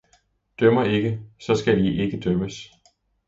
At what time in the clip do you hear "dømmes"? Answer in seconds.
2.19-2.71